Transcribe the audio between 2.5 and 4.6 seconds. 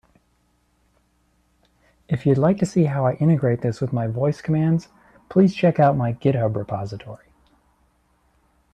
to see how I integrate this with my voice